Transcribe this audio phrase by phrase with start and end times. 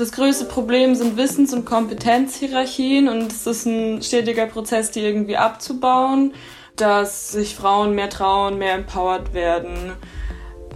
[0.00, 5.36] Das größte Problem sind Wissens- und Kompetenzhierarchien und es ist ein stetiger Prozess, die irgendwie
[5.36, 6.32] abzubauen,
[6.74, 9.92] dass sich Frauen mehr trauen, mehr empowered werden,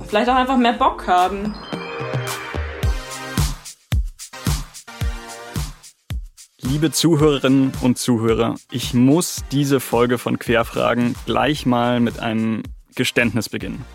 [0.06, 1.54] vielleicht auch einfach mehr Bock haben.
[6.60, 12.62] Liebe Zuhörerinnen und Zuhörer, ich muss diese Folge von Querfragen gleich mal mit einem
[12.94, 13.86] Geständnis beginnen.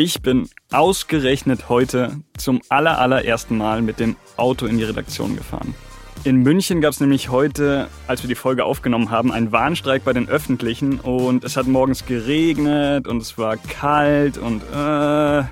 [0.00, 5.74] Ich bin ausgerechnet heute zum allerallerersten Mal mit dem Auto in die Redaktion gefahren.
[6.22, 10.12] In München gab es nämlich heute, als wir die Folge aufgenommen haben, einen Warnstreik bei
[10.12, 15.42] den Öffentlichen und es hat morgens geregnet und es war kalt und äh.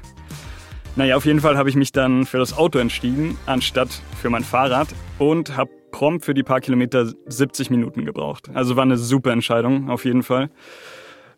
[0.95, 4.45] Naja, auf jeden Fall habe ich mich dann für das Auto entschieden, anstatt für mein
[4.45, 4.87] Fahrrad
[5.19, 8.49] und habe prompt für die paar Kilometer 70 Minuten gebraucht.
[8.55, 10.51] Also war eine super Entscheidung, auf jeden Fall.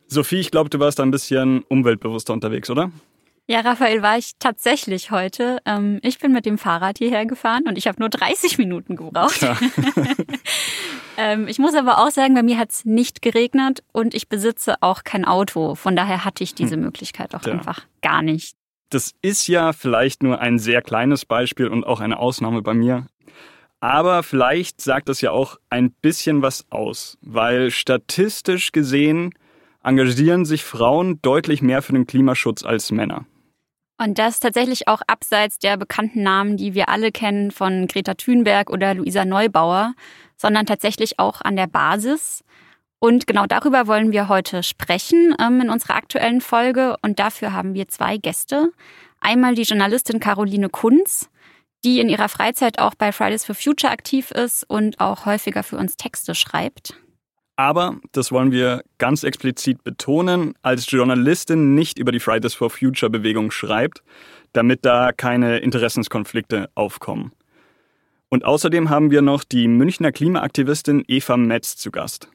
[0.09, 2.91] Sophie, ich glaube, du warst da ein bisschen umweltbewusster unterwegs, oder?
[3.47, 5.59] Ja, Raphael, war ich tatsächlich heute.
[5.65, 9.41] Ähm, ich bin mit dem Fahrrad hierher gefahren und ich habe nur 30 Minuten gebraucht.
[9.41, 9.57] Ja.
[11.17, 14.77] ähm, ich muss aber auch sagen, bei mir hat es nicht geregnet und ich besitze
[14.83, 15.75] auch kein Auto.
[15.77, 16.83] Von daher hatte ich diese hm.
[16.83, 17.53] Möglichkeit auch ja.
[17.53, 18.55] einfach gar nicht.
[18.91, 23.07] Das ist ja vielleicht nur ein sehr kleines Beispiel und auch eine Ausnahme bei mir.
[23.81, 29.33] Aber vielleicht sagt das ja auch ein bisschen was aus, weil statistisch gesehen
[29.83, 33.27] engagieren sich Frauen deutlich mehr für den Klimaschutz als Männer.
[34.01, 38.71] Und das tatsächlich auch abseits der bekannten Namen, die wir alle kennen von Greta Thunberg
[38.71, 39.95] oder Luisa Neubauer,
[40.37, 42.45] sondern tatsächlich auch an der Basis.
[43.01, 46.97] Und genau darüber wollen wir heute sprechen ähm, in unserer aktuellen Folge.
[47.03, 48.73] Und dafür haben wir zwei Gäste.
[49.21, 51.29] Einmal die Journalistin Caroline Kunz,
[51.85, 55.77] die in ihrer Freizeit auch bei Fridays for Future aktiv ist und auch häufiger für
[55.77, 56.95] uns Texte schreibt.
[57.59, 63.11] Aber, das wollen wir ganz explizit betonen, als Journalistin nicht über die Fridays for Future
[63.11, 64.05] Bewegung schreibt,
[64.53, 67.33] damit da keine Interessenskonflikte aufkommen.
[68.29, 72.29] Und außerdem haben wir noch die Münchner Klimaaktivistin Eva Metz zu Gast.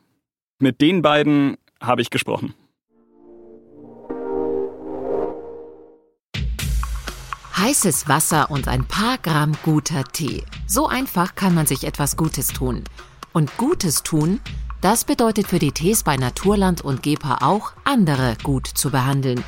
[0.59, 2.53] Mit den beiden habe ich gesprochen.
[7.55, 10.44] Heißes Wasser und ein paar Gramm guter Tee.
[10.67, 12.84] So einfach kann man sich etwas Gutes tun.
[13.31, 14.41] Und Gutes tun
[14.83, 19.41] das bedeutet für die Tees bei Naturland und GEPA auch, andere gut zu behandeln.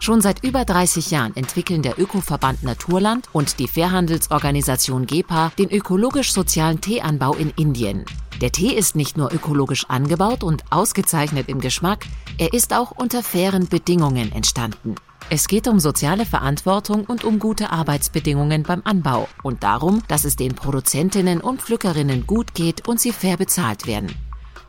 [0.00, 6.82] Schon seit über 30 Jahren entwickeln der Ökoverband Naturland und die Fairhandelsorganisation GEPA den ökologisch-sozialen
[6.82, 8.04] Teeanbau in Indien.
[8.42, 12.04] Der Tee ist nicht nur ökologisch angebaut und ausgezeichnet im Geschmack,
[12.36, 14.96] er ist auch unter fairen Bedingungen entstanden.
[15.30, 20.36] Es geht um soziale Verantwortung und um gute Arbeitsbedingungen beim Anbau und darum, dass es
[20.36, 24.14] den Produzentinnen und Pflückerinnen gut geht und sie fair bezahlt werden.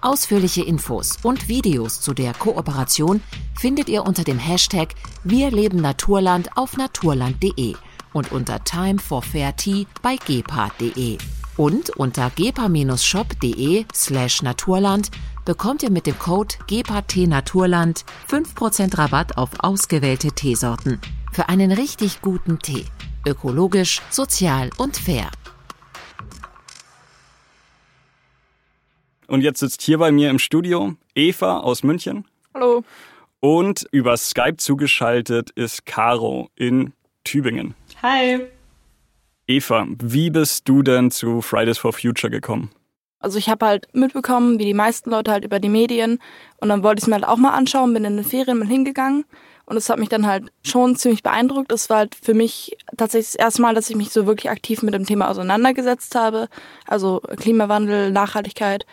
[0.03, 3.21] Ausführliche Infos und Videos zu der Kooperation
[3.55, 7.73] findet ihr unter dem Hashtag Wir leben Naturland auf naturland.de
[8.11, 11.17] und unter Time for Fair Tea bei gepa.de.
[11.55, 15.09] Und unter gepa-shop.de slash naturland
[15.45, 20.99] bekommt ihr mit dem Code GEPA-Tee-Naturland 5% Rabatt auf ausgewählte Teesorten.
[21.31, 22.85] Für einen richtig guten Tee.
[23.25, 25.31] Ökologisch, sozial und fair.
[29.33, 32.25] Und jetzt sitzt hier bei mir im Studio Eva aus München.
[32.53, 32.83] Hallo.
[33.39, 37.73] Und über Skype zugeschaltet ist Caro in Tübingen.
[38.03, 38.41] Hi.
[39.47, 42.69] Eva, wie bist du denn zu Fridays for Future gekommen?
[43.17, 46.19] Also ich habe halt mitbekommen, wie die meisten Leute halt über die Medien
[46.57, 48.67] und dann wollte ich es mir halt auch mal anschauen, bin in den Ferien mal
[48.67, 49.25] hingegangen
[49.65, 51.71] und es hat mich dann halt schon ziemlich beeindruckt.
[51.71, 54.83] Es war halt für mich tatsächlich das erste Mal, dass ich mich so wirklich aktiv
[54.83, 56.49] mit dem Thema auseinandergesetzt habe.
[56.85, 58.85] Also Klimawandel, Nachhaltigkeit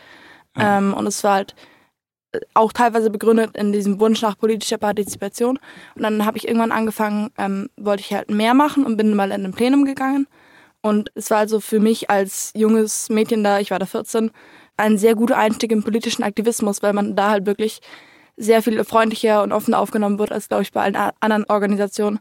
[0.59, 1.55] ähm, und es war halt
[2.33, 5.59] äh, auch teilweise begründet in diesem Wunsch nach politischer Partizipation.
[5.95, 9.31] Und dann habe ich irgendwann angefangen, ähm, wollte ich halt mehr machen und bin mal
[9.33, 10.27] in ein Plenum gegangen.
[10.83, 14.31] Und es war also für mich als junges Mädchen da, ich war da 14,
[14.77, 17.81] ein sehr guter Einstieg im politischen Aktivismus, weil man da halt wirklich
[18.37, 22.21] sehr viel freundlicher und offener aufgenommen wird als, glaube ich, bei allen anderen Organisationen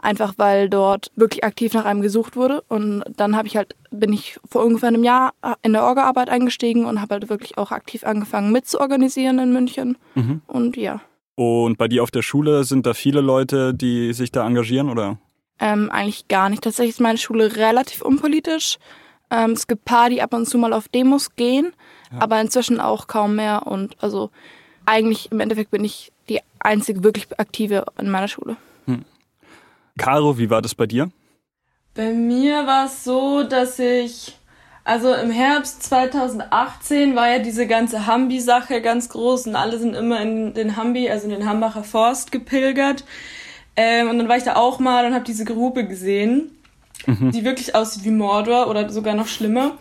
[0.00, 2.62] einfach weil dort wirklich aktiv nach einem gesucht wurde.
[2.68, 5.32] Und dann habe ich halt, bin ich vor ungefähr einem Jahr
[5.62, 9.98] in der Orga-Arbeit eingestiegen und habe halt wirklich auch aktiv angefangen mitzuorganisieren in München.
[10.14, 10.42] Mhm.
[10.46, 11.00] Und ja.
[11.34, 15.18] Und bei dir auf der Schule sind da viele Leute, die sich da engagieren, oder?
[15.58, 16.62] Ähm, eigentlich gar nicht.
[16.62, 18.78] Tatsächlich ist meine Schule relativ unpolitisch.
[19.30, 21.72] Ähm, es gibt paar, die ab und zu mal auf Demos gehen,
[22.12, 22.20] ja.
[22.20, 23.66] aber inzwischen auch kaum mehr.
[23.66, 24.30] Und also
[24.84, 28.56] eigentlich im Endeffekt bin ich die einzige wirklich aktive in meiner Schule.
[29.98, 31.10] Caro, wie war das bei dir?
[31.94, 34.36] Bei mir war es so, dass ich,
[34.84, 40.20] also im Herbst 2018 war ja diese ganze Hambi-Sache ganz groß und alle sind immer
[40.20, 43.04] in den Hambi, also in den Hambacher Forst gepilgert.
[43.76, 46.50] Ähm, und dann war ich da auch mal und habe diese Grube gesehen.
[47.06, 47.30] mhm.
[47.30, 49.72] die wirklich aussieht wie Mordor oder sogar noch schlimmer.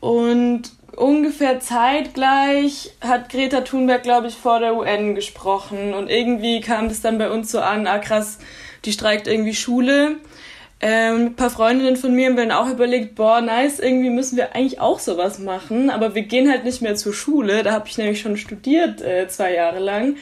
[0.00, 0.62] Und
[0.96, 5.94] ungefähr zeitgleich hat Greta Thunberg, glaube ich, vor der UN gesprochen.
[5.94, 8.38] Und irgendwie kam das dann bei uns so an, ah krass,
[8.84, 10.16] die streikt irgendwie Schule.
[10.80, 14.54] Ähm, ein paar Freundinnen von mir haben dann auch überlegt, boah, nice, irgendwie müssen wir
[14.54, 17.64] eigentlich auch sowas machen, aber wir gehen halt nicht mehr zur Schule.
[17.64, 20.16] Da habe ich nämlich schon studiert, äh, zwei Jahre lang.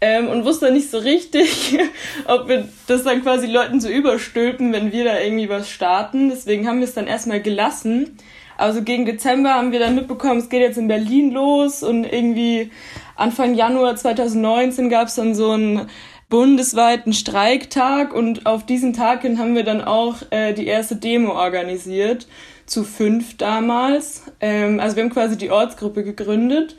[0.00, 1.78] Ähm, und wusste nicht so richtig,
[2.26, 6.28] ob wir das dann quasi Leuten so überstülpen, wenn wir da irgendwie was starten.
[6.28, 8.16] Deswegen haben wir es dann erstmal gelassen.
[8.58, 12.70] Also gegen Dezember haben wir dann mitbekommen, es geht jetzt in Berlin los und irgendwie
[13.14, 15.90] Anfang Januar 2019 gab es dann so einen
[16.28, 21.32] bundesweiten Streiktag und auf diesen Tag hin haben wir dann auch äh, die erste Demo
[21.32, 22.26] organisiert,
[22.66, 24.24] zu fünf damals.
[24.40, 26.76] Ähm, also wir haben quasi die Ortsgruppe gegründet.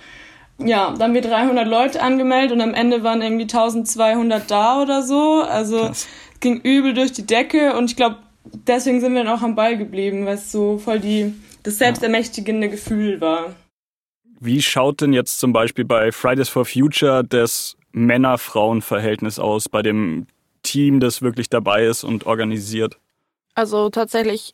[0.59, 5.03] Ja, dann haben wir 300 Leute angemeldet und am Ende waren irgendwie 1200 da oder
[5.03, 5.43] so.
[5.43, 6.07] Also es
[6.39, 8.17] ging übel durch die Decke und ich glaube,
[8.67, 11.33] deswegen sind wir dann auch am Ball geblieben, weil es so voll die
[11.63, 13.55] das selbstermächtigende Gefühl war.
[14.39, 20.27] Wie schaut denn jetzt zum Beispiel bei Fridays for Future das Männer-Frauen-Verhältnis aus, bei dem
[20.63, 22.97] Team, das wirklich dabei ist und organisiert?
[23.55, 24.53] Also tatsächlich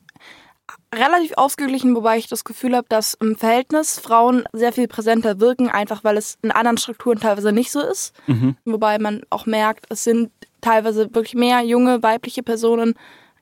[0.94, 5.70] relativ ausgeglichen, wobei ich das Gefühl habe, dass im Verhältnis Frauen sehr viel präsenter wirken,
[5.70, 8.14] einfach weil es in anderen Strukturen teilweise nicht so ist.
[8.28, 8.56] Mhm.
[8.66, 10.32] Wobei man auch merkt, es sind
[10.62, 12.96] teilweise wirklich mehr junge weibliche Personen,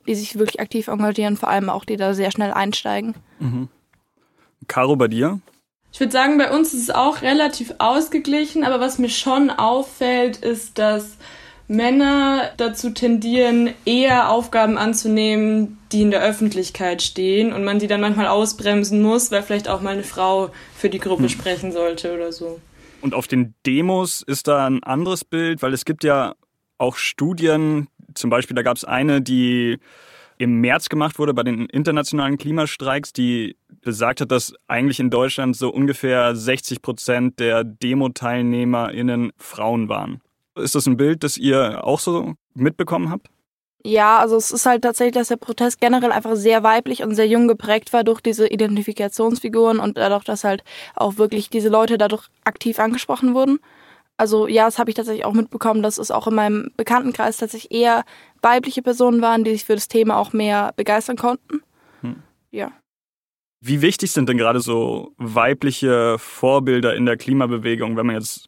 [0.08, 3.16] die sich wirklich aktiv engagieren, vor allem auch die da sehr schnell einsteigen.
[3.40, 3.68] Mhm.
[4.68, 5.40] Caro, bei dir?
[5.92, 10.38] Ich würde sagen, bei uns ist es auch relativ ausgeglichen, aber was mir schon auffällt,
[10.38, 11.18] ist, dass
[11.68, 18.02] Männer dazu tendieren, eher Aufgaben anzunehmen, die in der Öffentlichkeit stehen und man die dann
[18.02, 21.30] manchmal ausbremsen muss, weil vielleicht auch mal eine Frau für die Gruppe hm.
[21.30, 22.60] sprechen sollte oder so.
[23.02, 26.36] Und auf den Demos ist da ein anderes Bild, weil es gibt ja
[26.78, 29.80] auch Studien, zum Beispiel, da gab es eine, die
[30.42, 35.56] im März gemacht wurde bei den internationalen Klimastreiks, die besagt hat, dass eigentlich in Deutschland
[35.56, 40.22] so ungefähr 60 Prozent der Demo-TeilnehmerInnen Frauen waren.
[40.56, 43.28] Ist das ein Bild, das ihr auch so mitbekommen habt?
[43.84, 47.28] Ja, also es ist halt tatsächlich, dass der Protest generell einfach sehr weiblich und sehr
[47.28, 50.64] jung geprägt war durch diese Identifikationsfiguren und dadurch, dass halt
[50.96, 53.60] auch wirklich diese Leute dadurch aktiv angesprochen wurden.
[54.22, 57.72] Also ja, das habe ich tatsächlich auch mitbekommen, dass es auch in meinem Bekanntenkreis tatsächlich
[57.72, 58.04] eher
[58.44, 61.64] weibliche Personen waren, die sich für das Thema auch mehr begeistern konnten.
[62.02, 62.18] Hm.
[62.52, 62.72] Ja.
[63.62, 68.48] Wie wichtig sind denn gerade so weibliche Vorbilder in der Klimabewegung, wenn man jetzt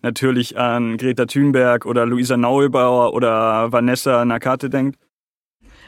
[0.00, 4.98] natürlich an Greta Thunberg oder Luisa Neubauer oder Vanessa Nakate denkt?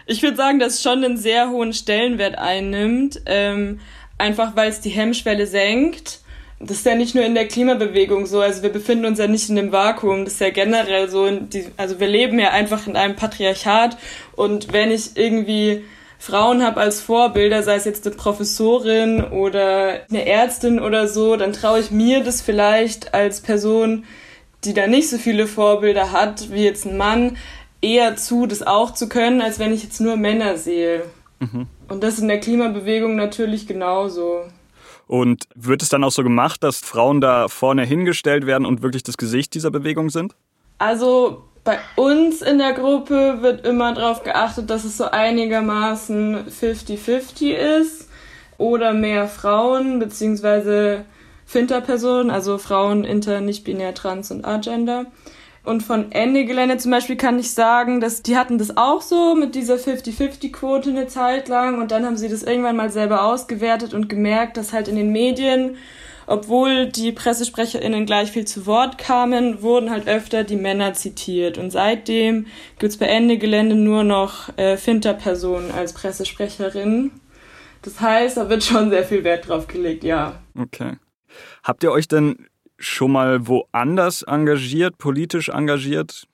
[0.06, 3.80] Ich würde sagen, dass es schon einen sehr hohen Stellenwert einnimmt, ähm,
[4.16, 6.20] einfach weil es die Hemmschwelle senkt
[6.60, 9.50] das ist ja nicht nur in der Klimabewegung so, also wir befinden uns ja nicht
[9.50, 12.96] in einem Vakuum, das ist ja generell so, die, also wir leben ja einfach in
[12.96, 13.96] einem Patriarchat
[14.36, 15.84] und wenn ich irgendwie
[16.18, 21.52] Frauen habe als Vorbilder, sei es jetzt eine Professorin oder eine Ärztin oder so, dann
[21.52, 24.04] traue ich mir das vielleicht als Person,
[24.64, 27.36] die da nicht so viele Vorbilder hat, wie jetzt ein Mann,
[27.82, 31.02] eher zu, das auch zu können, als wenn ich jetzt nur Männer sehe.
[31.40, 31.66] Mhm.
[31.88, 34.44] Und das in der Klimabewegung natürlich genauso.
[35.06, 39.02] Und wird es dann auch so gemacht, dass Frauen da vorne hingestellt werden und wirklich
[39.02, 40.34] das Gesicht dieser Bewegung sind?
[40.78, 47.52] Also bei uns in der Gruppe wird immer darauf geachtet, dass es so einigermaßen 50-50
[47.52, 48.08] ist
[48.58, 51.04] oder mehr Frauen beziehungsweise
[51.46, 55.06] Finterpersonen, also Frauen, inter, nicht binär, trans und agender.
[55.64, 59.34] Und von Ende Gelände zum Beispiel kann ich sagen, dass die hatten das auch so
[59.34, 63.94] mit dieser 50-50-Quote eine Zeit lang und dann haben sie das irgendwann mal selber ausgewertet
[63.94, 65.76] und gemerkt, dass halt in den Medien,
[66.26, 71.56] obwohl die PressesprecherInnen gleich viel zu Wort kamen, wurden halt öfter die Männer zitiert.
[71.56, 72.46] Und seitdem
[72.78, 77.10] gibt's bei Ende Gelände nur noch äh, Finterpersonen als Pressesprecherinnen.
[77.80, 80.40] Das heißt, da wird schon sehr viel Wert drauf gelegt, ja.
[80.58, 80.96] Okay.
[81.62, 86.26] Habt ihr euch denn schon mal woanders engagiert, politisch engagiert?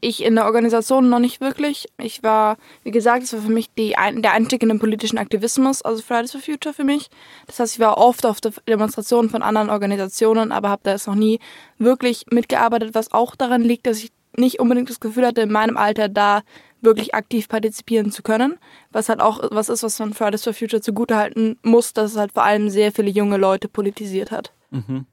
[0.00, 1.86] Ich in der Organisation noch nicht wirklich.
[1.96, 5.80] Ich war, wie gesagt, es war für mich die, der Einstieg in den politischen Aktivismus,
[5.80, 7.08] also Fridays for Future für mich.
[7.46, 8.38] Das heißt, ich war oft auf
[8.68, 11.40] Demonstrationen von anderen Organisationen, aber habe da jetzt noch nie
[11.78, 15.76] wirklich mitgearbeitet, was auch daran liegt, dass ich nicht unbedingt das Gefühl hatte, in meinem
[15.76, 16.42] Alter da
[16.82, 18.58] wirklich aktiv partizipieren zu können.
[18.92, 22.32] Was halt auch was ist, was man Fridays for Future zugutehalten muss, dass es halt
[22.32, 24.52] vor allem sehr viele junge Leute politisiert hat.
[24.70, 25.06] Mhm.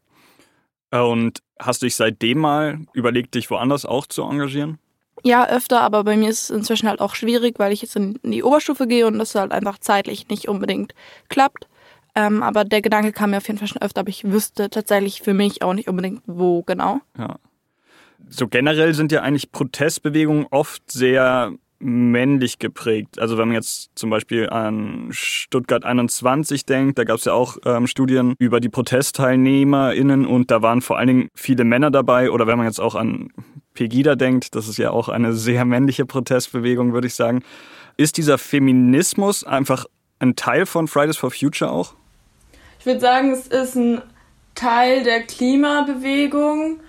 [0.92, 4.78] Und hast du dich seitdem mal überlegt, dich woanders auch zu engagieren?
[5.24, 8.20] Ja, öfter, aber bei mir ist es inzwischen halt auch schwierig, weil ich jetzt in
[8.24, 10.94] die Oberstufe gehe und das halt einfach zeitlich nicht unbedingt
[11.30, 11.68] klappt.
[12.16, 15.22] Ähm, aber der Gedanke kam mir auf jeden Fall schon öfter, aber ich wüsste tatsächlich
[15.22, 17.00] für mich auch nicht unbedingt, wo genau.
[17.18, 17.38] Ja.
[18.28, 23.20] So generell sind ja eigentlich Protestbewegungen oft sehr männlich geprägt.
[23.20, 27.58] Also wenn man jetzt zum Beispiel an Stuttgart 21 denkt, da gab es ja auch
[27.66, 32.32] ähm, Studien über die ProtestteilnehmerInnen und da waren vor allen Dingen viele Männer dabei.
[32.32, 33.30] Oder wenn man jetzt auch an
[33.74, 37.44] Pegida denkt, das ist ja auch eine sehr männliche Protestbewegung, würde ich sagen.
[37.98, 39.86] Ist dieser Feminismus einfach
[40.20, 41.94] ein Teil von Fridays for Future auch?
[42.80, 44.02] Ich würde sagen, es ist ein
[44.56, 46.80] Teil der Klimabewegung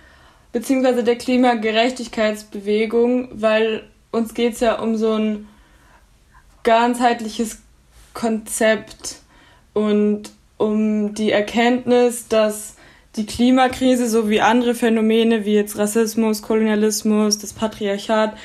[0.53, 5.49] beziehungsweise der Klimagerechtigkeitsbewegung, weil uns geht es ja um so ein
[6.63, 7.59] ganzheitliches
[8.15, 9.17] Konzept
[9.73, 12.77] und um die Erkenntnis, dass
[13.17, 18.37] die Klimakrise sowie andere Phänomene wie jetzt Rassismus, Kolonialismus, das Patriarchat,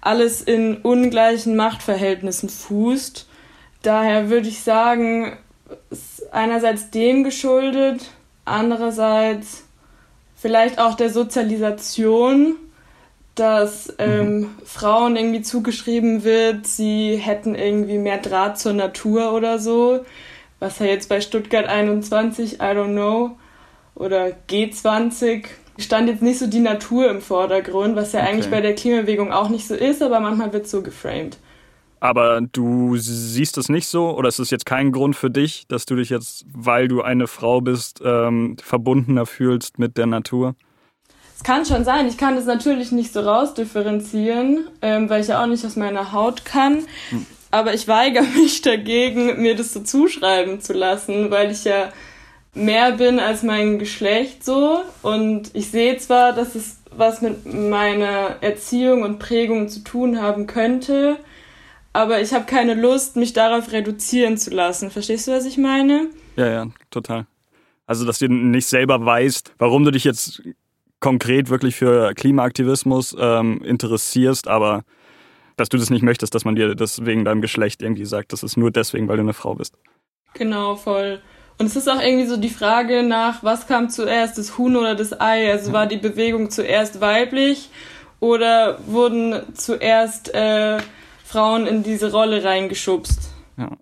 [0.00, 3.26] alles in ungleichen Machtverhältnissen fußt.
[3.82, 5.36] Daher würde ich sagen,
[5.90, 8.10] ist einerseits dem geschuldet,
[8.44, 9.64] andererseits
[10.36, 12.56] vielleicht auch der Sozialisation
[13.34, 14.50] dass ähm, mhm.
[14.64, 20.04] Frauen irgendwie zugeschrieben wird, sie hätten irgendwie mehr Draht zur Natur oder so.
[20.60, 23.36] Was ja jetzt bei Stuttgart 21, I don't know,
[23.94, 25.46] oder G20
[25.78, 28.28] stand jetzt nicht so die Natur im Vordergrund, was ja okay.
[28.28, 31.36] eigentlich bei der Klimabewegung auch nicht so ist, aber manchmal wird so geframed.
[32.00, 35.86] Aber du siehst es nicht so oder ist es jetzt kein Grund für dich, dass
[35.86, 40.54] du dich jetzt, weil du eine Frau bist, ähm, verbundener fühlst mit der Natur?
[41.44, 42.08] Kann schon sein.
[42.08, 46.12] Ich kann das natürlich nicht so rausdifferenzieren, ähm, weil ich ja auch nicht aus meiner
[46.12, 46.84] Haut kann.
[47.10, 47.26] Hm.
[47.52, 51.92] Aber ich weigere mich dagegen, mir das so zuschreiben zu lassen, weil ich ja
[52.54, 54.80] mehr bin als mein Geschlecht so.
[55.02, 60.46] Und ich sehe zwar, dass es was mit meiner Erziehung und Prägung zu tun haben
[60.46, 61.18] könnte,
[61.92, 64.90] aber ich habe keine Lust, mich darauf reduzieren zu lassen.
[64.90, 66.08] Verstehst du, was ich meine?
[66.36, 67.26] Ja, ja, total.
[67.86, 70.42] Also, dass du nicht selber weißt, warum du dich jetzt
[71.04, 74.84] konkret wirklich für Klimaaktivismus ähm, interessierst, aber
[75.58, 78.42] dass du das nicht möchtest, dass man dir das wegen deinem Geschlecht irgendwie sagt, das
[78.42, 79.76] ist nur deswegen, weil du eine Frau bist.
[80.32, 81.20] Genau, voll.
[81.58, 84.94] Und es ist auch irgendwie so die Frage nach, was kam zuerst, das Huhn oder
[84.94, 85.52] das Ei?
[85.52, 87.68] Also war die Bewegung zuerst weiblich
[88.18, 90.78] oder wurden zuerst äh,
[91.22, 93.30] Frauen in diese Rolle reingeschubst?
[93.58, 93.72] Ja.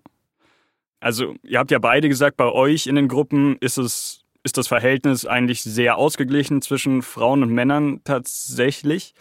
[0.99, 4.67] Also ihr habt ja beide gesagt, bei euch in den Gruppen ist es ist das
[4.67, 9.13] Verhältnis eigentlich sehr ausgeglichen zwischen Frauen und Männern tatsächlich.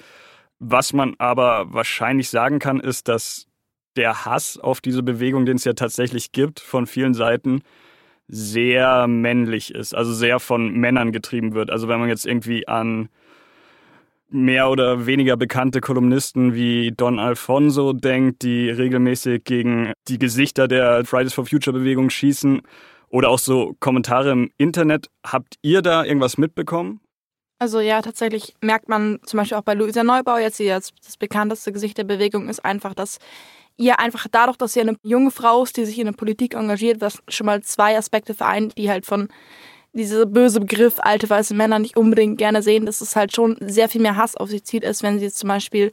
[0.59, 3.47] Was man aber wahrscheinlich sagen kann, ist, dass
[3.97, 7.63] der Hass auf diese Bewegung, den es ja tatsächlich gibt, von vielen Seiten,
[8.29, 11.71] sehr männlich ist, also sehr von Männern getrieben wird.
[11.71, 13.09] Also wenn man jetzt irgendwie an
[14.31, 21.05] mehr oder weniger bekannte Kolumnisten wie Don Alfonso denkt, die regelmäßig gegen die Gesichter der
[21.05, 22.63] Fridays for Future Bewegung schießen,
[23.13, 25.09] oder auch so Kommentare im Internet.
[25.25, 27.01] Habt ihr da irgendwas mitbekommen?
[27.61, 31.17] Also ja, tatsächlich merkt man zum Beispiel auch bei Luisa Neubau, jetzt die jetzt das
[31.17, 33.19] bekannteste Gesicht der Bewegung ist einfach, dass
[33.77, 37.01] ihr einfach dadurch, dass sie eine junge Frau ist, die sich in der Politik engagiert,
[37.01, 39.29] was schon mal zwei Aspekte vereint, die halt von
[39.93, 43.89] dieser böse Begriff alte weiße Männer nicht unbedingt gerne sehen, dass es halt schon sehr
[43.89, 45.93] viel mehr Hass auf sie zieht, als wenn sie jetzt zum Beispiel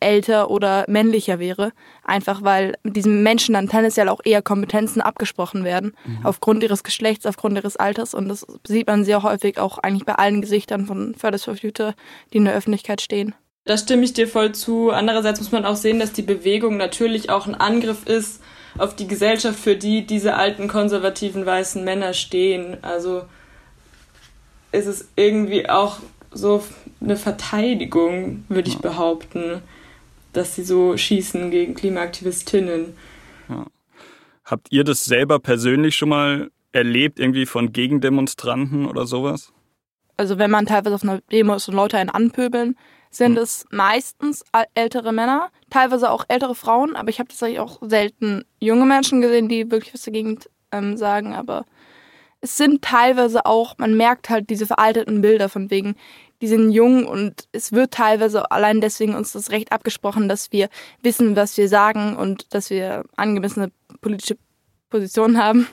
[0.00, 1.72] älter oder männlicher wäre.
[2.04, 6.24] Einfach weil mit diesen Menschen dann tendenziell auch eher Kompetenzen abgesprochen werden, mhm.
[6.24, 8.14] aufgrund ihres Geschlechts, aufgrund ihres Alters.
[8.14, 11.94] Und das sieht man sehr häufig auch eigentlich bei allen Gesichtern von Fridays for Future,
[12.32, 13.34] die in der Öffentlichkeit stehen.
[13.64, 14.90] Da stimme ich dir voll zu.
[14.90, 18.40] Andererseits muss man auch sehen, dass die Bewegung natürlich auch ein Angriff ist
[18.78, 22.78] auf die Gesellschaft, für die diese alten konservativen weißen Männer stehen.
[22.82, 23.24] Also
[24.72, 25.98] ist es irgendwie auch
[26.30, 26.62] so
[27.00, 29.62] eine Verteidigung, würde ich behaupten
[30.38, 32.94] dass sie so schießen gegen Klimaaktivistinnen.
[33.48, 33.66] Ja.
[34.44, 39.52] Habt ihr das selber persönlich schon mal erlebt, irgendwie von Gegendemonstranten oder sowas?
[40.16, 42.76] Also wenn man teilweise auf einer Demo ist und Leute einen anpöbeln,
[43.10, 43.42] sind hm.
[43.42, 48.86] es meistens ältere Männer, teilweise auch ältere Frauen, aber ich habe tatsächlich auch selten junge
[48.86, 50.38] Menschen gesehen, die wirklich was dagegen
[50.72, 51.64] ähm, sagen, aber
[52.40, 55.96] es sind teilweise auch, man merkt halt diese veralteten Bilder von wegen,
[56.40, 60.68] die sind jung und es wird teilweise allein deswegen uns das Recht abgesprochen, dass wir
[61.02, 64.36] wissen, was wir sagen und dass wir angemessene politische
[64.90, 65.66] Positionen haben.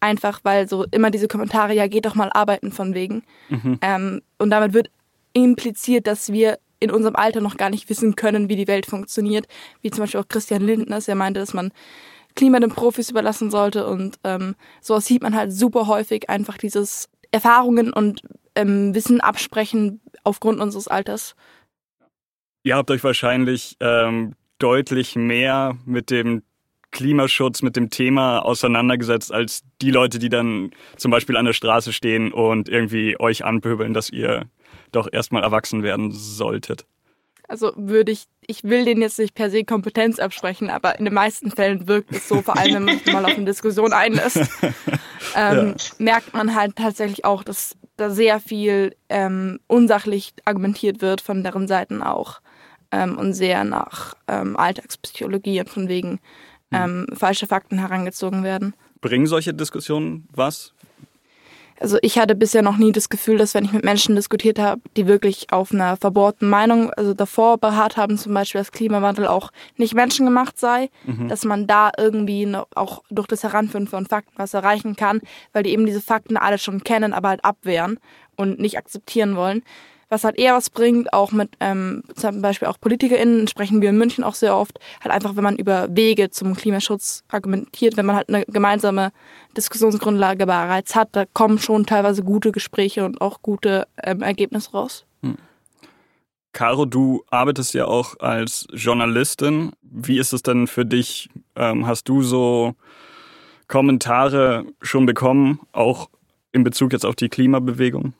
[0.00, 3.22] Einfach weil so immer diese Kommentare, ja, geht doch mal arbeiten von wegen.
[3.50, 3.78] Mhm.
[3.82, 4.90] Ähm, und damit wird
[5.32, 9.46] impliziert, dass wir in unserem Alter noch gar nicht wissen können, wie die Welt funktioniert.
[9.82, 11.72] Wie zum Beispiel auch Christian Lindner, der meinte, dass man
[12.34, 13.86] Klima den Profis überlassen sollte.
[13.86, 18.22] Und ähm, sowas sieht man halt super häufig, einfach dieses Erfahrungen und
[18.60, 21.34] ähm, Wissen absprechen aufgrund unseres Alters.
[22.62, 26.42] Ihr habt euch wahrscheinlich ähm, deutlich mehr mit dem
[26.90, 31.92] Klimaschutz, mit dem Thema auseinandergesetzt als die Leute, die dann zum Beispiel an der Straße
[31.92, 34.46] stehen und irgendwie euch anpöbeln, dass ihr
[34.92, 36.84] doch erstmal erwachsen werden solltet.
[37.48, 41.14] Also würde ich, ich will denen jetzt nicht per se Kompetenz absprechen, aber in den
[41.14, 44.36] meisten Fällen wirkt es so, vor allem wenn man sich mal auf eine Diskussion einlässt,
[45.36, 45.74] ähm, ja.
[45.98, 51.68] merkt man halt tatsächlich auch, dass da sehr viel ähm, unsachlich argumentiert wird von deren
[51.68, 52.40] Seiten auch
[52.90, 56.20] ähm, und sehr nach ähm, Alltagspsychologie und von wegen
[56.72, 56.72] hm.
[56.72, 58.74] ähm, falsche Fakten herangezogen werden.
[59.00, 60.74] Bringen solche Diskussionen was?
[61.80, 64.82] Also ich hatte bisher noch nie das Gefühl, dass wenn ich mit Menschen diskutiert habe,
[64.96, 69.50] die wirklich auf einer verbohrten Meinung, also davor beharrt haben, zum Beispiel, dass Klimawandel auch
[69.76, 71.28] nicht menschengemacht sei, mhm.
[71.28, 75.20] dass man da irgendwie auch durch das Heranführen von Fakten was erreichen kann,
[75.54, 77.98] weil die eben diese Fakten alle schon kennen, aber halt abwehren
[78.36, 79.62] und nicht akzeptieren wollen
[80.10, 83.96] was halt eher was bringt, auch mit ähm, zum Beispiel auch PolitikerInnen, sprechen wir in
[83.96, 88.16] München auch sehr oft, halt einfach, wenn man über Wege zum Klimaschutz argumentiert, wenn man
[88.16, 89.12] halt eine gemeinsame
[89.56, 95.06] Diskussionsgrundlage bereits hat, da kommen schon teilweise gute Gespräche und auch gute ähm, Ergebnisse raus.
[95.22, 95.38] Hm.
[96.52, 99.72] Caro, du arbeitest ja auch als Journalistin.
[99.82, 101.30] Wie ist es denn für dich?
[101.54, 102.74] Ähm, hast du so
[103.68, 106.10] Kommentare schon bekommen, auch
[106.50, 108.14] in Bezug jetzt auf die Klimabewegung?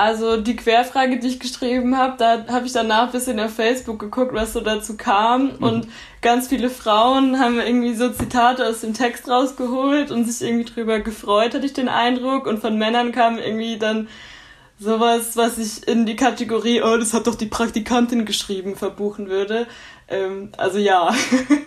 [0.00, 3.98] Also die Querfrage, die ich geschrieben habe, da habe ich danach ein bisschen auf Facebook
[3.98, 5.56] geguckt, was so dazu kam.
[5.56, 5.56] Mhm.
[5.62, 5.88] Und
[6.22, 11.00] ganz viele Frauen haben irgendwie so Zitate aus dem Text rausgeholt und sich irgendwie drüber
[11.00, 12.46] gefreut, hatte ich den Eindruck.
[12.46, 14.08] Und von Männern kam irgendwie dann
[14.78, 19.66] sowas, was ich in die Kategorie, oh, das hat doch die Praktikantin geschrieben, verbuchen würde.
[20.08, 21.14] Ähm, also ja.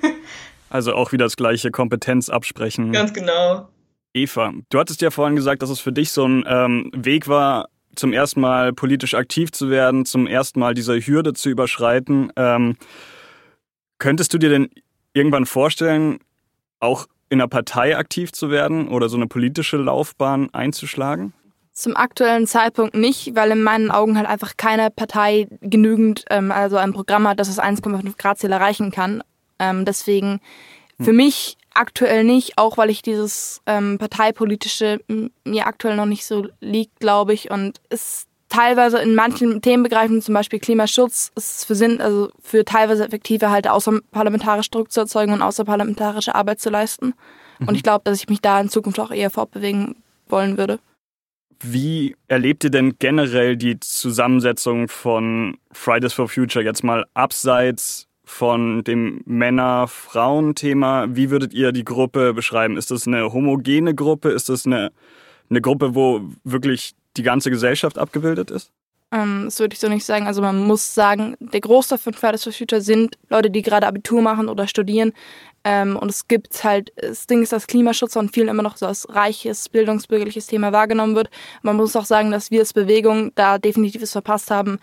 [0.72, 2.94] also auch wieder das gleiche Kompetenz absprechen.
[2.94, 3.68] Ganz genau.
[4.16, 7.70] Eva, du hattest ja vorhin gesagt, dass es für dich so ein ähm, Weg war,
[7.96, 12.32] zum ersten Mal politisch aktiv zu werden, zum ersten Mal diese Hürde zu überschreiten.
[12.36, 12.76] Ähm,
[13.98, 14.70] könntest du dir denn
[15.14, 16.20] irgendwann vorstellen,
[16.80, 21.34] auch in einer Partei aktiv zu werden oder so eine politische Laufbahn einzuschlagen?
[21.72, 26.78] Zum aktuellen Zeitpunkt nicht, weil in meinen Augen halt einfach keine Partei genügend, ähm, also
[26.78, 29.24] ein Programm hat, das das 1,5 Grad Ziel erreichen kann.
[29.58, 30.40] Ähm, deswegen
[31.00, 31.16] für hm.
[31.16, 35.00] mich aktuell nicht, auch weil ich dieses ähm, parteipolitische
[35.44, 40.36] mir aktuell noch nicht so liegt, glaube ich, und es teilweise in manchen Themenbegriffen, zum
[40.36, 45.42] Beispiel Klimaschutz, ist für Sinn, also für teilweise effektive halt außerparlamentarische Druck zu erzeugen und
[45.42, 47.14] außerparlamentarische Arbeit zu leisten.
[47.60, 47.68] Mhm.
[47.68, 49.96] Und ich glaube, dass ich mich da in Zukunft auch eher fortbewegen
[50.28, 50.80] wollen würde.
[51.64, 58.84] Wie erlebt ihr denn generell die Zusammensetzung von Fridays for Future jetzt mal abseits von
[58.84, 61.08] dem Männer-Frauen-Thema.
[61.10, 62.78] Wie würdet ihr die Gruppe beschreiben?
[62.78, 64.30] Ist das eine homogene Gruppe?
[64.30, 64.92] Ist das eine,
[65.50, 68.72] eine Gruppe, wo wirklich die ganze Gesellschaft abgebildet ist?
[69.12, 70.26] Ähm, das würde ich so nicht sagen.
[70.26, 74.22] Also man muss sagen, der Großteil von Fridays for Future sind Leute, die gerade Abitur
[74.22, 75.14] machen oder studieren.
[75.66, 78.86] Ähm, und es gibt halt, das Ding ist, dass Klimaschutz von vielen immer noch so
[78.86, 81.30] als reiches, bildungsbürgerliches Thema wahrgenommen wird.
[81.62, 84.80] Man muss auch sagen, dass wir als Bewegung da definitiv es verpasst haben,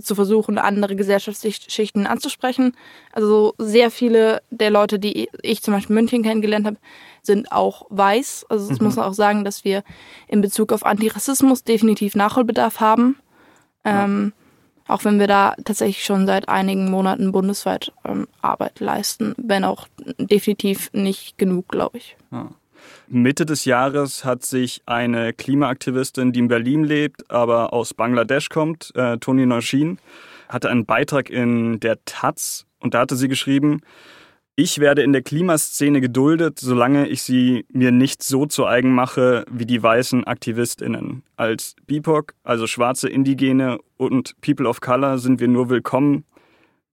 [0.00, 2.76] zu versuchen, andere Gesellschaftsschichten anzusprechen.
[3.12, 6.78] Also sehr viele der Leute, die ich zum Beispiel in München kennengelernt habe,
[7.22, 8.46] sind auch weiß.
[8.48, 8.86] Also es mhm.
[8.86, 9.84] muss auch sagen, dass wir
[10.26, 13.16] in Bezug auf Antirassismus definitiv Nachholbedarf haben.
[13.84, 14.32] Ähm,
[14.86, 19.88] auch wenn wir da tatsächlich schon seit einigen Monaten bundesweit ähm, Arbeit leisten, wenn auch
[20.18, 22.16] definitiv nicht genug, glaube ich.
[22.30, 22.50] Ja.
[23.06, 28.92] Mitte des Jahres hat sich eine Klimaaktivistin, die in Berlin lebt, aber aus Bangladesch kommt,
[28.94, 29.98] äh, Toni Noshin,
[30.48, 33.80] hatte einen Beitrag in der Taz und da hatte sie geschrieben,
[34.56, 39.44] ich werde in der Klimaszene geduldet, solange ich sie mir nicht so zu eigen mache
[39.50, 41.24] wie die weißen AktivistInnen.
[41.36, 46.24] Als BIPOC, also schwarze Indigene und People of Color, sind wir nur willkommen,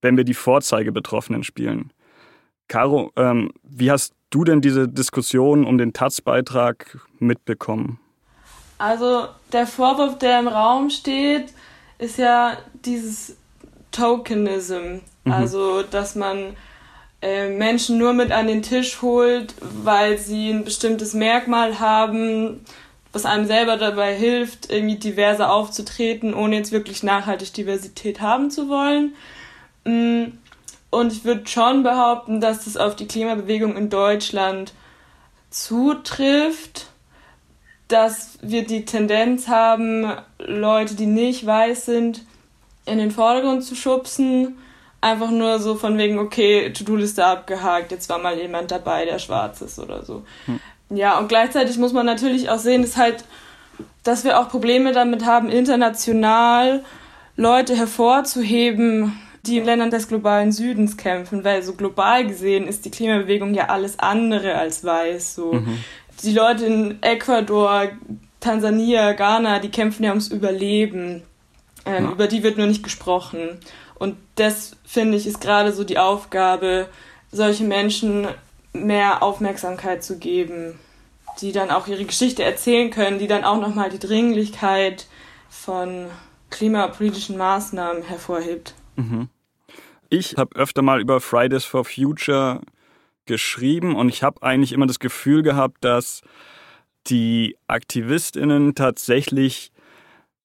[0.00, 1.92] wenn wir die Vorzeigebetroffenen spielen.
[2.66, 8.00] Caro, ähm, wie hast du denn diese Diskussion um den Taz-Beitrag mitbekommen?
[8.78, 11.52] Also der Vorwurf, der im Raum steht,
[11.98, 13.36] ist ja dieses
[13.92, 15.00] Tokenism.
[15.24, 15.32] Mhm.
[15.32, 16.56] Also, dass man
[17.22, 22.64] äh, Menschen nur mit an den Tisch holt, weil sie ein bestimmtes Merkmal haben,
[23.12, 28.68] was einem selber dabei hilft, irgendwie diverser aufzutreten, ohne jetzt wirklich nachhaltig Diversität haben zu
[28.68, 29.14] wollen.
[29.84, 30.32] Mm,
[30.90, 34.72] und ich würde schon behaupten, dass das auf die Klimabewegung in Deutschland
[35.48, 36.86] zutrifft,
[37.86, 42.24] dass wir die Tendenz haben, Leute, die nicht weiß sind,
[42.84, 44.56] in den Vordergrund zu schubsen
[45.02, 49.60] einfach nur so von wegen, okay, To-Do-Liste abgehakt, jetzt war mal jemand dabei, der schwarz
[49.60, 50.24] ist oder so.
[50.46, 50.60] Hm.
[50.90, 53.24] Ja, und gleichzeitig muss man natürlich auch sehen, dass halt,
[54.04, 56.84] dass wir auch Probleme damit haben, international
[57.36, 62.90] Leute hervorzuheben, die in Ländern des globalen Südens kämpfen, weil so global gesehen ist die
[62.90, 65.34] Klimabewegung ja alles andere als weiß.
[65.34, 65.54] So.
[65.54, 65.78] Mhm.
[66.22, 67.88] Die Leute in Ecuador,
[68.38, 71.22] Tansania, Ghana, die kämpfen ja ums Überleben.
[71.84, 72.12] Ähm, ja.
[72.12, 73.58] Über die wird nur nicht gesprochen.
[74.42, 76.88] Das, finde ich, ist gerade so die Aufgabe,
[77.30, 78.26] solche Menschen
[78.72, 80.80] mehr Aufmerksamkeit zu geben,
[81.40, 85.06] die dann auch ihre Geschichte erzählen können, die dann auch nochmal die Dringlichkeit
[85.48, 86.08] von
[86.50, 88.74] klimapolitischen Maßnahmen hervorhebt.
[88.96, 89.28] Mhm.
[90.08, 92.62] Ich habe öfter mal über Fridays for Future
[93.26, 96.22] geschrieben und ich habe eigentlich immer das Gefühl gehabt, dass
[97.06, 99.70] die Aktivistinnen tatsächlich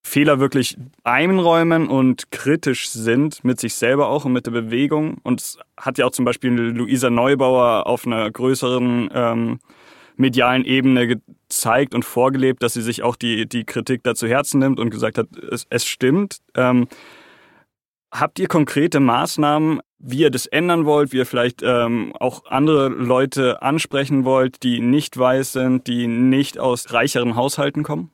[0.07, 5.17] Fehler wirklich einräumen und kritisch sind mit sich selber auch und mit der Bewegung.
[5.23, 9.59] Und es hat ja auch zum Beispiel Luisa Neubauer auf einer größeren ähm,
[10.15, 14.59] medialen Ebene gezeigt und vorgelebt, dass sie sich auch die, die Kritik da zu Herzen
[14.59, 16.37] nimmt und gesagt hat, es, es stimmt.
[16.55, 16.87] Ähm,
[18.11, 22.87] habt ihr konkrete Maßnahmen, wie ihr das ändern wollt, wie ihr vielleicht ähm, auch andere
[22.87, 28.11] Leute ansprechen wollt, die nicht weiß sind, die nicht aus reicheren Haushalten kommen?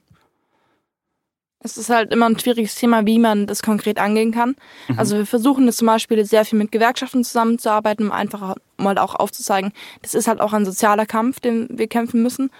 [1.63, 4.56] Es ist halt immer ein schwieriges Thema, wie man das konkret angehen kann.
[4.89, 4.99] Mhm.
[4.99, 9.15] Also wir versuchen das zum Beispiel sehr viel mit Gewerkschaften zusammenzuarbeiten, um einfach mal auch
[9.15, 9.71] aufzuzeigen,
[10.02, 12.52] das ist halt auch ein sozialer Kampf, den wir kämpfen müssen.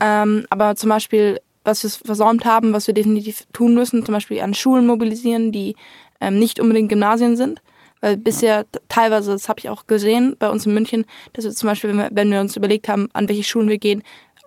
[0.00, 4.40] Ähm, aber zum Beispiel, was wir versäumt haben, was wir definitiv tun müssen, zum Beispiel
[4.40, 5.76] an Schulen mobilisieren, die
[6.20, 7.60] ähm, nicht unbedingt Gymnasien sind.
[8.00, 11.68] Weil bisher teilweise, das habe ich auch gesehen bei uns in München, dass wir zum
[11.70, 14.02] Beispiel, wenn wir, wenn wir uns überlegt haben, an welche Schulen wir gehen,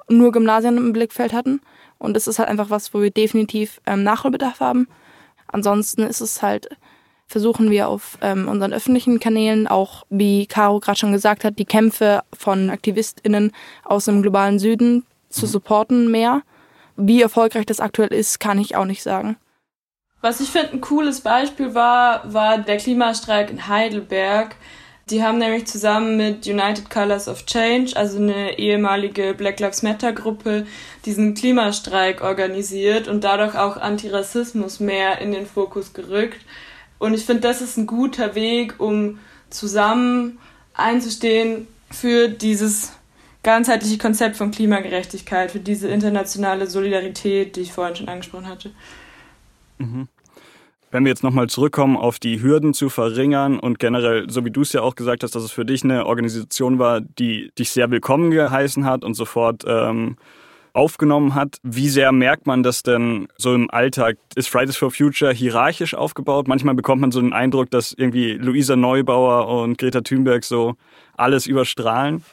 [0.10, 1.60] nur Gymnasien im Blickfeld hatten.
[2.00, 4.88] Und das ist halt einfach was, wo wir definitiv ähm, Nachholbedarf haben.
[5.48, 6.70] Ansonsten ist es halt,
[7.26, 11.66] versuchen wir auf ähm, unseren öffentlichen Kanälen auch, wie Caro gerade schon gesagt hat, die
[11.66, 13.52] Kämpfe von AktivistInnen
[13.84, 15.50] aus dem globalen Süden zu mhm.
[15.50, 16.42] supporten mehr.
[16.96, 19.38] Wie erfolgreich das aktuell ist, kann ich auch nicht sagen.
[20.22, 24.56] Was ich finde ein cooles Beispiel war, war der Klimastreik in Heidelberg.
[25.10, 30.12] Die haben nämlich zusammen mit United Colors of Change, also eine ehemalige Black Lives Matter
[30.12, 30.66] Gruppe,
[31.06, 36.42] diesen Klimastreik organisiert und dadurch auch Antirassismus mehr in den Fokus gerückt.
[37.00, 40.40] Und ich finde, das ist ein guter Weg, um zusammen
[40.74, 42.92] einzustehen für dieses
[43.44, 48.72] ganzheitliche Konzept von Klimagerechtigkeit, für diese internationale Solidarität, die ich vorhin schon angesprochen hatte.
[49.78, 50.10] Mhm.
[50.98, 54.62] Wenn wir jetzt nochmal zurückkommen auf die Hürden zu verringern und generell, so wie du
[54.62, 57.92] es ja auch gesagt hast, dass es für dich eine Organisation war, die dich sehr
[57.92, 60.18] willkommen geheißen hat und sofort ähm,
[60.74, 61.58] aufgenommen hat.
[61.62, 64.18] Wie sehr merkt man das denn so im Alltag?
[64.34, 66.48] Ist Fridays for Future hierarchisch aufgebaut?
[66.48, 70.78] Manchmal bekommt man so den Eindruck, dass irgendwie Luisa Neubauer und Greta Thunberg so
[71.16, 72.24] alles überstrahlen.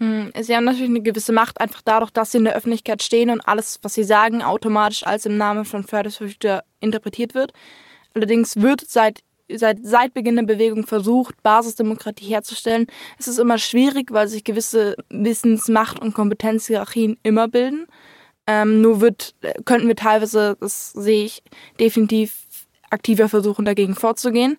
[0.00, 3.28] Hm, sie haben natürlich eine gewisse Macht, einfach dadurch, dass sie in der Öffentlichkeit stehen
[3.28, 7.52] und alles, was sie sagen, automatisch als im Namen von Fridays for Future interpretiert wird.
[8.14, 9.20] Allerdings wird seit,
[9.52, 12.86] seit, seit Beginn der Bewegung versucht, Basisdemokratie herzustellen.
[13.18, 17.86] Es ist immer schwierig, weil sich gewisse Wissens-, Macht- und Kompetenzhierarchien immer bilden.
[18.46, 19.34] Ähm, nur wird,
[19.66, 21.42] könnten wir teilweise, das sehe ich,
[21.78, 22.46] definitiv
[22.88, 24.56] aktiver versuchen, dagegen vorzugehen.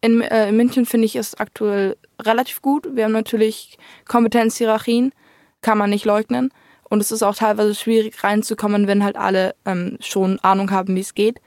[0.00, 2.88] In, äh, in München finde ich es aktuell relativ gut.
[2.94, 5.12] Wir haben natürlich Kompetenzhierarchien,
[5.60, 6.50] kann man nicht leugnen.
[6.88, 11.00] Und es ist auch teilweise schwierig reinzukommen, wenn halt alle ähm, schon Ahnung haben, wie
[11.00, 11.40] es geht.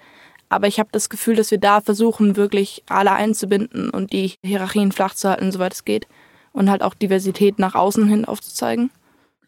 [0.49, 4.91] Aber ich habe das Gefühl, dass wir da versuchen, wirklich alle einzubinden und die Hierarchien
[4.91, 6.07] flach zu halten, soweit es geht.
[6.51, 8.91] Und halt auch Diversität nach außen hin aufzuzeigen.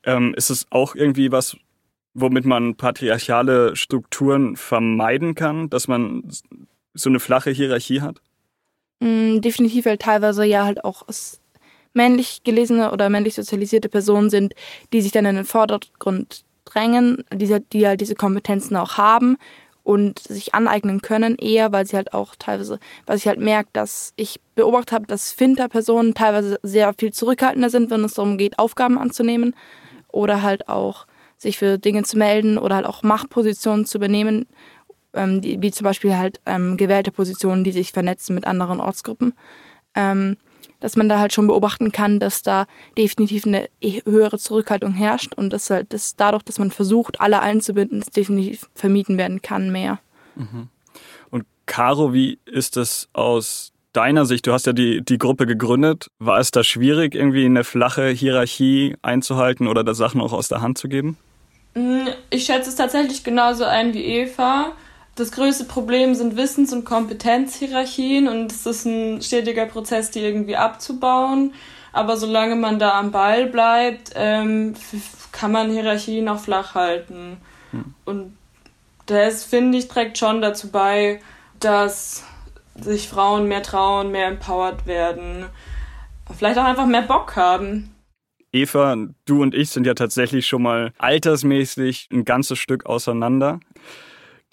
[0.03, 1.55] Ähm, ist es auch irgendwie was,
[2.15, 6.23] womit man patriarchale Strukturen vermeiden kann, dass man
[6.93, 8.19] so eine flache Hierarchie hat?
[9.05, 11.03] Mh, definitiv, weil teilweise ja halt auch
[11.93, 14.53] männlich gelesene oder männlich sozialisierte Personen sind,
[14.91, 19.37] die sich dann in den Vordergrund drängen, die, die halt diese Kompetenzen auch haben
[19.83, 24.13] und sich aneignen können, eher, weil sie halt auch teilweise, weil ich halt merke, dass
[24.15, 28.97] ich beobachtet habe, dass Finter-Personen teilweise sehr viel zurückhaltender sind, wenn es darum geht, Aufgaben
[28.97, 29.55] anzunehmen
[30.11, 31.05] oder halt auch
[31.37, 34.47] sich für Dinge zu melden oder halt auch Machtpositionen zu übernehmen,
[35.15, 39.33] ähm, die, wie zum Beispiel halt ähm, gewählte Positionen, die sich vernetzen mit anderen Ortsgruppen.
[39.95, 40.37] Ähm,
[40.79, 45.51] dass man da halt schon beobachten kann, dass da definitiv eine höhere Zurückhaltung herrscht und
[45.51, 49.99] dass halt das dadurch, dass man versucht, alle einzubinden, das definitiv vermieden werden kann mehr.
[50.35, 50.67] Mhm.
[51.31, 54.45] Und Caro, wie ist das aus deiner Sicht?
[54.45, 56.07] Du hast ja die, die Gruppe gegründet.
[56.19, 60.61] War es da schwierig, irgendwie eine flache Hierarchie einzuhalten oder da Sachen auch aus der
[60.61, 61.17] Hand zu geben?
[61.73, 64.73] Mm, ich schätze es tatsächlich genauso ein wie Eva
[65.15, 70.57] das größte Problem sind Wissens- und Kompetenzhierarchien und es ist ein stetiger Prozess, die irgendwie
[70.57, 71.53] abzubauen.
[71.93, 74.73] Aber solange man da am Ball bleibt, ähm,
[75.31, 77.37] kann man Hierarchien auch flach halten.
[77.71, 77.93] Hm.
[78.03, 78.37] Und
[79.05, 81.21] das, finde ich, trägt schon dazu bei,
[81.61, 82.23] dass
[82.75, 85.45] sich Frauen mehr trauen, mehr empowered werden,
[86.37, 87.95] vielleicht auch einfach mehr Bock haben.
[88.51, 93.59] Eva, du und ich sind ja tatsächlich schon mal altersmäßig ein ganzes Stück auseinander.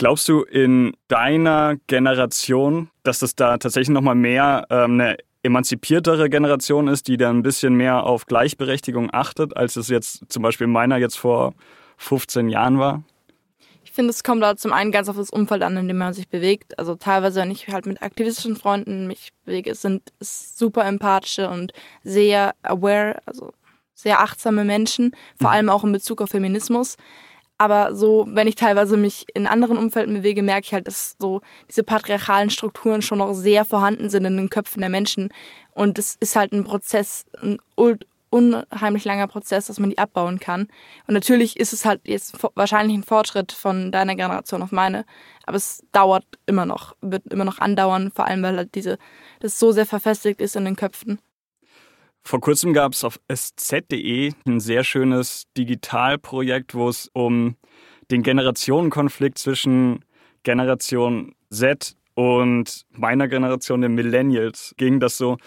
[0.03, 6.89] Glaubst du, in deiner Generation dass das da tatsächlich nochmal mehr ähm, eine emanzipiertere Generation
[6.89, 10.97] ist, die da ein bisschen mehr auf Gleichberechtigung achtet, als es jetzt zum Beispiel meiner
[10.97, 11.55] jetzt vor
[11.99, 13.05] 15 Jahren war?
[13.85, 16.15] Ich finde, es kommt da zum einen ganz auf das Umfeld an, in dem man
[16.15, 16.77] sich bewegt.
[16.81, 21.73] Also teilweise, wenn ich halt mit aktivistischen Freunden mich bewege, sind es super empathische und
[22.03, 23.53] sehr aware, also
[23.95, 25.55] sehr achtsame Menschen, vor mhm.
[25.55, 26.97] allem auch in Bezug auf Feminismus.
[27.63, 31.43] Aber so, wenn ich teilweise mich in anderen Umfelden bewege, merke ich halt, dass so
[31.69, 35.29] diese patriarchalen Strukturen schon noch sehr vorhanden sind in den Köpfen der Menschen.
[35.71, 37.61] Und es ist halt ein Prozess, ein
[38.31, 40.63] unheimlich langer Prozess, dass man die abbauen kann.
[41.07, 45.05] Und natürlich ist es halt jetzt wahrscheinlich ein Fortschritt von deiner Generation auf meine,
[45.47, 48.99] aber es dauert immer noch, wird immer noch andauern, vor allem weil halt diese,
[49.39, 51.21] das so sehr verfestigt ist in den Köpfen.
[52.25, 57.57] Vor kurzem gab es auf sz.de ein sehr schönes Digitalprojekt, wo es um
[58.11, 60.05] den Generationenkonflikt zwischen
[60.45, 65.39] Generation Z und meiner Generation, den Millennials, ging, das so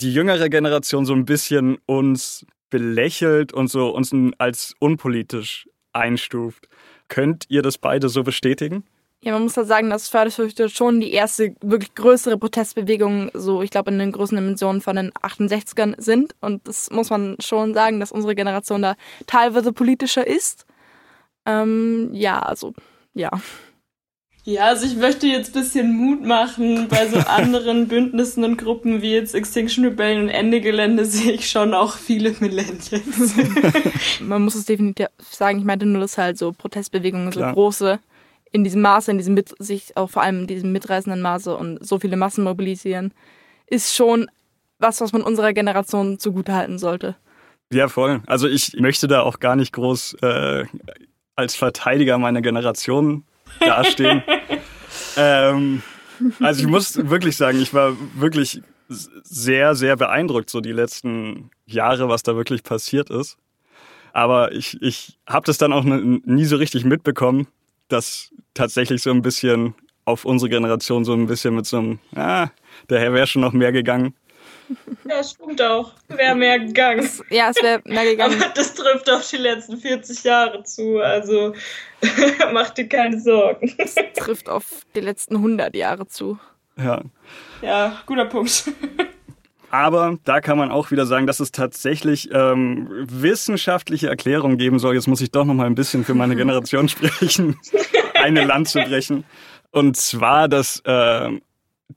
[0.00, 6.68] die jüngere Generation so ein bisschen uns belächelt und so uns als unpolitisch einstuft.
[7.08, 8.84] Könnt ihr das beide so bestätigen?
[9.22, 13.70] Ja, man muss halt sagen, dass Förderfrüchte schon die erste wirklich größere Protestbewegung, so ich
[13.70, 16.34] glaube in den großen Dimensionen von den 68ern sind.
[16.40, 20.64] Und das muss man schon sagen, dass unsere Generation da teilweise politischer ist.
[21.44, 22.72] Ähm, ja, also
[23.12, 23.30] ja.
[24.44, 26.88] Ja, also ich möchte jetzt ein bisschen Mut machen.
[26.88, 31.50] Bei so anderen Bündnissen und Gruppen wie jetzt Extinction Rebellion und Ende Gelände sehe ich
[31.50, 32.90] schon auch viele Millennials.
[34.20, 37.50] Man muss es definitiv sagen, ich meinte nur, dass halt so Protestbewegungen Klar.
[37.50, 38.00] so große
[38.52, 41.84] in diesem Maße, in diesem mit, sich auch vor allem in diesem mitreißenden Maße und
[41.86, 43.12] so viele Massen mobilisieren,
[43.66, 44.30] ist schon
[44.78, 47.16] was, was man unserer Generation zugutehalten sollte.
[47.72, 48.22] Ja, voll.
[48.26, 50.64] Also ich möchte da auch gar nicht groß äh,
[51.36, 53.24] als Verteidiger meiner Generation
[53.60, 54.22] dastehen.
[55.16, 55.82] ähm,
[56.40, 62.08] also ich muss wirklich sagen, ich war wirklich sehr, sehr beeindruckt, so die letzten Jahre,
[62.08, 63.36] was da wirklich passiert ist.
[64.12, 67.46] Aber ich, ich habe das dann auch nie so richtig mitbekommen,
[67.92, 69.74] dass tatsächlich so ein bisschen
[70.04, 72.48] auf unsere Generation so ein bisschen mit so einem, ah,
[72.88, 74.14] daher wäre schon noch mehr gegangen.
[75.08, 75.92] Ja, stimmt auch.
[76.08, 77.08] Wäre mehr gegangen.
[77.28, 78.40] Ja, es wäre mehr gegangen.
[78.40, 81.00] Aber das trifft auch die letzten 40 Jahre zu.
[81.00, 81.54] Also
[82.52, 83.74] mach dir keine Sorgen.
[83.78, 86.38] Das trifft auf die letzten 100 Jahre zu.
[86.76, 87.02] Ja.
[87.62, 88.64] Ja, guter Punkt.
[89.70, 94.94] Aber da kann man auch wieder sagen, dass es tatsächlich ähm, wissenschaftliche Erklärungen geben soll.
[94.94, 97.56] Jetzt muss ich doch noch mal ein bisschen für meine Generation sprechen,
[98.14, 99.24] eine Lanze brechen.
[99.70, 101.30] Und zwar, dass äh,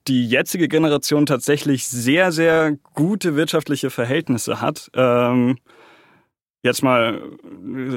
[0.07, 4.89] die jetzige Generation tatsächlich sehr, sehr gute wirtschaftliche Verhältnisse hat.
[4.93, 5.57] Ähm,
[6.65, 7.21] Jetzt mal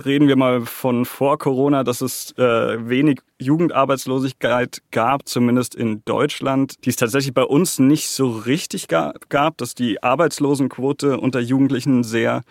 [0.04, 6.84] reden wir mal von vor Corona, dass es äh, wenig Jugendarbeitslosigkeit gab, zumindest in Deutschland,
[6.84, 12.42] die es tatsächlich bei uns nicht so richtig gab, dass die Arbeitslosenquote unter Jugendlichen sehr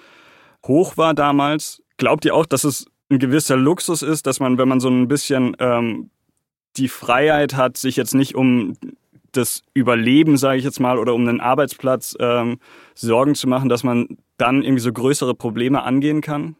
[0.65, 1.83] hoch war damals.
[1.97, 5.09] Glaubt ihr auch, dass es ein gewisser Luxus ist, dass man, wenn man so ein
[5.09, 6.11] bisschen ähm,
[6.77, 8.77] die Freiheit hat, sich jetzt nicht um
[9.33, 12.59] das Überleben, sage ich jetzt mal, oder um einen Arbeitsplatz ähm,
[12.93, 16.55] Sorgen zu machen, dass man dann irgendwie so größere Probleme angehen kann?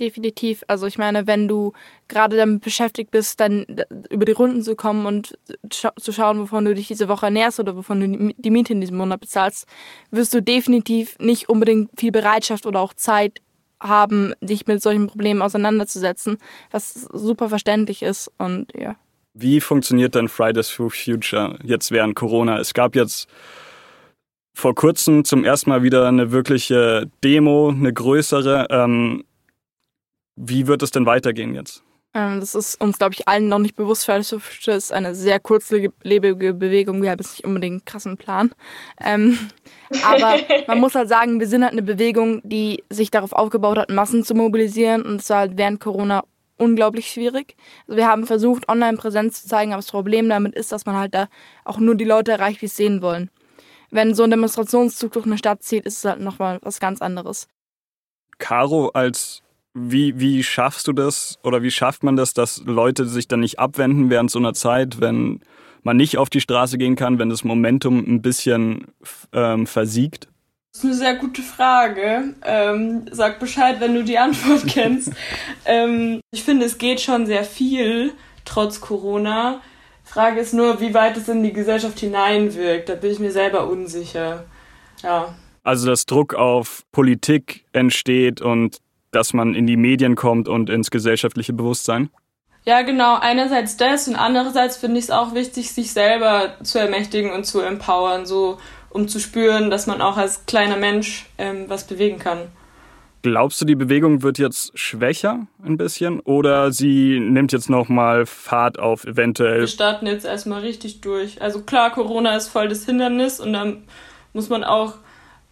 [0.00, 0.64] Definitiv.
[0.66, 1.72] Also ich meine, wenn du
[2.08, 3.66] gerade damit beschäftigt bist, dann
[4.08, 5.38] über die Runden zu kommen und
[5.70, 8.80] scha zu schauen, wovon du dich diese Woche ernährst oder wovon du die Miete in
[8.80, 9.66] diesem Monat bezahlst,
[10.10, 13.42] wirst du definitiv nicht unbedingt viel Bereitschaft oder auch Zeit
[13.78, 16.38] haben, dich mit solchen Problemen auseinanderzusetzen,
[16.70, 18.96] was super verständlich ist und ja.
[19.34, 22.58] Wie funktioniert denn Fridays for Future jetzt während Corona?
[22.58, 23.28] Es gab jetzt
[24.54, 28.66] vor kurzem zum ersten Mal wieder eine wirkliche Demo, eine größere.
[28.70, 29.24] Ähm,
[30.36, 31.82] wie wird es denn weitergehen jetzt?
[32.12, 34.04] Ähm, das ist uns, glaube ich, allen noch nicht bewusst.
[34.04, 37.02] Fridays for Future ist eine sehr kurzlebige Bewegung.
[37.02, 38.50] Wir haben jetzt nicht unbedingt einen krassen Plan.
[39.00, 39.38] Ähm,
[40.04, 40.36] aber
[40.66, 44.24] man muss halt sagen, wir sind halt eine Bewegung, die sich darauf aufgebaut hat, Massen
[44.24, 45.02] zu mobilisieren.
[45.02, 46.24] Und es war halt während Corona
[46.56, 47.56] unglaublich schwierig.
[47.86, 50.96] Also wir haben versucht, online Präsenz zu zeigen, aber das Problem damit ist, dass man
[50.96, 51.28] halt da
[51.64, 53.30] auch nur die Leute erreicht, die es sehen wollen.
[53.90, 57.48] Wenn so ein Demonstrationszug durch eine Stadt zieht, ist es halt nochmal was ganz anderes.
[58.38, 59.42] Caro, als
[59.74, 63.58] wie, wie schaffst du das oder wie schafft man das, dass Leute sich dann nicht
[63.58, 65.40] abwenden während so einer Zeit, wenn
[65.82, 68.86] man nicht auf die Straße gehen kann, wenn das Momentum ein bisschen
[69.32, 70.28] ähm, versiegt?
[70.72, 72.34] Das ist eine sehr gute Frage.
[72.44, 75.12] Ähm, sag Bescheid, wenn du die Antwort kennst.
[75.64, 78.12] ähm, ich finde, es geht schon sehr viel,
[78.44, 79.60] trotz Corona.
[80.10, 82.88] Frage ist nur, wie weit es in die Gesellschaft hineinwirkt.
[82.88, 84.44] Da bin ich mir selber unsicher.
[85.04, 85.36] Ja.
[85.62, 88.78] Also, dass Druck auf Politik entsteht und
[89.12, 92.10] dass man in die Medien kommt und ins gesellschaftliche Bewusstsein?
[92.64, 93.18] Ja, genau.
[93.20, 97.60] Einerseits das und andererseits finde ich es auch wichtig, sich selber zu ermächtigen und zu
[97.60, 98.58] empowern, so
[98.90, 102.48] um zu spüren, dass man auch als kleiner Mensch ähm, was bewegen kann.
[103.22, 108.24] Glaubst du, die Bewegung wird jetzt schwächer ein bisschen oder sie nimmt jetzt noch mal
[108.24, 109.60] Fahrt auf eventuell?
[109.60, 111.42] Wir starten jetzt erstmal richtig durch.
[111.42, 113.82] Also klar, Corona ist voll das Hindernis und dann
[114.32, 114.94] muss man auch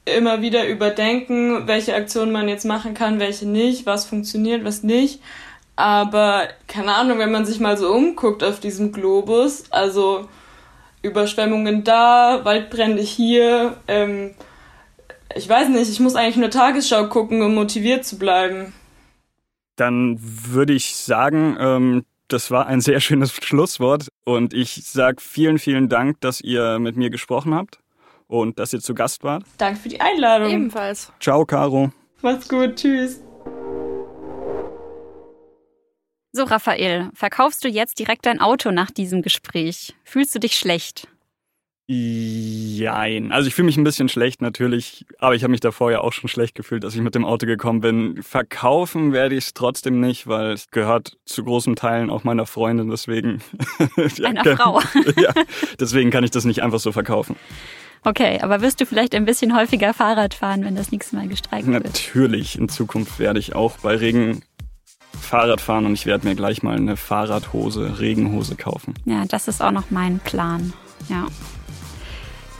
[0.07, 5.21] immer wieder überdenken, welche Aktionen man jetzt machen kann, welche nicht, was funktioniert, was nicht.
[5.77, 10.27] Aber keine Ahnung, wenn man sich mal so umguckt auf diesem Globus, also
[11.03, 14.35] Überschwemmungen da, Waldbrände hier, ähm,
[15.35, 18.73] ich weiß nicht, ich muss eigentlich nur Tagesschau gucken, um motiviert zu bleiben.
[19.77, 25.59] Dann würde ich sagen, ähm, das war ein sehr schönes Schlusswort und ich sage vielen,
[25.59, 27.79] vielen Dank, dass ihr mit mir gesprochen habt
[28.27, 29.45] und dass ihr zu Gast wart.
[29.59, 30.51] Danke für die Einladung.
[30.51, 31.13] Ebenfalls.
[31.21, 31.93] Ciao, Caro.
[32.23, 33.23] Macht's gut, tschüss.
[36.33, 39.95] So, Raphael, verkaufst du jetzt direkt dein Auto nach diesem Gespräch?
[40.05, 41.09] Fühlst du dich schlecht?
[41.91, 43.33] Jein.
[43.33, 46.13] Also ich fühle mich ein bisschen schlecht natürlich, aber ich habe mich davor ja auch
[46.13, 48.23] schon schlecht gefühlt, dass ich mit dem Auto gekommen bin.
[48.23, 52.91] Verkaufen werde ich es trotzdem nicht, weil es gehört zu großen Teilen auch meiner Freundin,
[52.91, 53.41] deswegen.
[53.97, 54.81] ja, Einer Frau.
[55.17, 55.33] ja,
[55.81, 57.37] deswegen kann ich das nicht einfach so verkaufen.
[58.05, 61.67] Okay, aber wirst du vielleicht ein bisschen häufiger Fahrrad fahren, wenn das nächste Mal gestreikt
[61.67, 61.85] wird?
[61.85, 62.59] Natürlich.
[62.59, 64.43] In Zukunft werde ich auch bei Regen
[65.19, 68.93] Fahrrad fahren und ich werde mir gleich mal eine Fahrradhose, Regenhose kaufen.
[69.07, 70.75] Ja, das ist auch noch mein Plan.
[71.09, 71.27] Ja.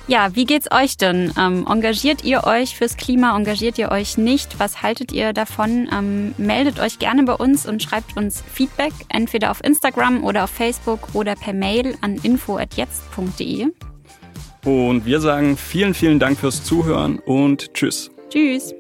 [0.09, 1.35] Ja, wie geht's euch denn?
[1.39, 3.37] Ähm, engagiert ihr euch fürs Klima?
[3.37, 4.59] Engagiert ihr euch nicht?
[4.59, 5.87] Was haltet ihr davon?
[5.93, 10.51] Ähm, meldet euch gerne bei uns und schreibt uns Feedback, entweder auf Instagram oder auf
[10.51, 13.67] Facebook oder per Mail an info@jetzt.de.
[14.65, 18.11] Und wir sagen vielen, vielen Dank fürs Zuhören und tschüss.
[18.31, 18.75] Tschüss.